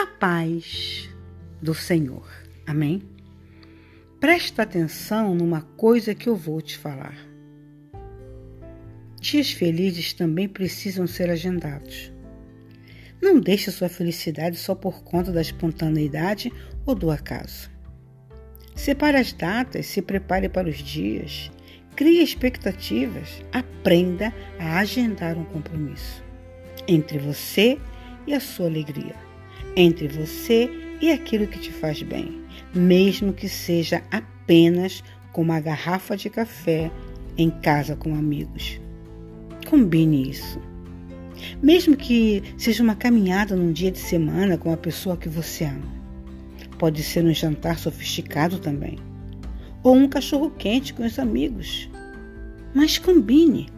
[0.00, 1.10] a paz
[1.60, 2.26] do Senhor.
[2.66, 3.02] Amém?
[4.18, 7.14] Presta atenção numa coisa que eu vou te falar.
[9.20, 12.10] Dias felizes também precisam ser agendados.
[13.20, 16.50] Não deixe sua felicidade só por conta da espontaneidade
[16.86, 17.70] ou do acaso.
[18.74, 21.52] Separe as datas, se prepare para os dias,
[21.94, 26.24] crie expectativas, aprenda a agendar um compromisso
[26.88, 27.78] entre você
[28.26, 29.14] e a sua alegria,
[29.76, 30.70] entre você
[31.00, 32.42] e aquilo que te faz bem,
[32.74, 35.02] mesmo que seja apenas
[35.32, 36.90] com uma garrafa de café
[37.38, 38.80] em casa com amigos.
[39.68, 40.60] Combine isso.
[41.62, 46.00] Mesmo que seja uma caminhada num dia de semana com a pessoa que você ama.
[46.78, 48.98] Pode ser um jantar sofisticado também.
[49.82, 51.88] Ou um cachorro quente com os amigos.
[52.74, 53.68] Mas combine.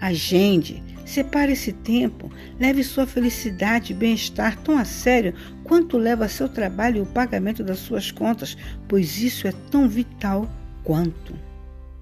[0.00, 5.32] Agende Separe esse tempo, leve sua felicidade e bem-estar tão a sério
[5.62, 8.56] quanto leva seu trabalho e o pagamento das suas contas,
[8.88, 10.50] pois isso é tão vital
[10.82, 11.38] quanto.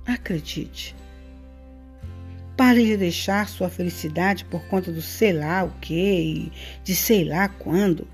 [0.06, 0.96] Acredite.
[2.56, 6.52] Pare de deixar sua felicidade por conta do sei lá o que e
[6.82, 8.08] de sei lá quando.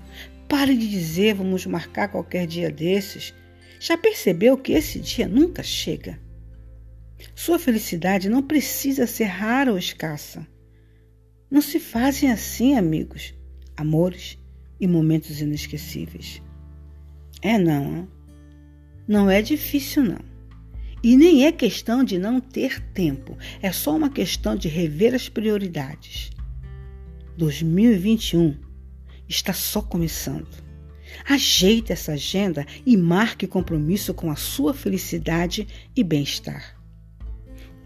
[0.49, 3.33] Pare de dizer vamos marcar qualquer dia desses.
[3.79, 6.19] Já percebeu que esse dia nunca chega?
[7.33, 10.45] Sua felicidade não precisa ser rara ou escassa.
[11.51, 13.33] Não se fazem assim, amigos,
[13.75, 14.37] amores
[14.79, 16.41] e momentos inesquecíveis.
[17.41, 18.07] É não, hein?
[19.05, 20.31] não é difícil não.
[21.03, 25.27] E nem é questão de não ter tempo, é só uma questão de rever as
[25.27, 26.31] prioridades.
[27.37, 28.55] 2021
[29.27, 30.47] está só começando.
[31.27, 36.80] Ajeite essa agenda e marque compromisso com a sua felicidade e bem-estar.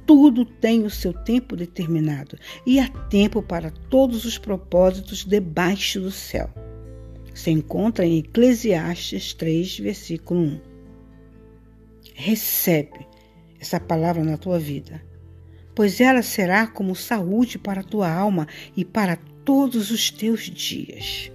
[0.05, 6.11] Tudo tem o seu tempo determinado e há tempo para todos os propósitos debaixo do
[6.11, 6.49] céu.
[7.33, 10.61] Se encontra em Eclesiastes 3, versículo 1.
[12.13, 13.07] Recebe
[13.59, 15.01] essa palavra na tua vida,
[15.73, 18.47] pois ela será como saúde para a tua alma
[18.77, 21.31] e para todos os teus dias.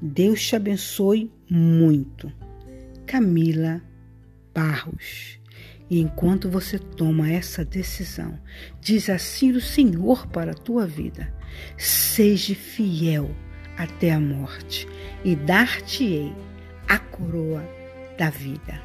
[0.00, 2.32] Deus te abençoe muito.
[3.06, 3.82] Camila
[4.54, 5.43] Barros.
[5.90, 8.38] E enquanto você toma essa decisão,
[8.80, 11.32] diz assim o Senhor para a tua vida:
[11.76, 13.30] seja fiel
[13.76, 14.88] até a morte,
[15.24, 16.32] e dar-te-ei
[16.88, 17.62] a coroa
[18.18, 18.80] da vida.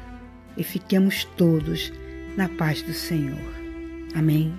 [0.56, 1.92] E fiquemos todos
[2.36, 3.38] na paz do Senhor.
[4.14, 4.54] Amém.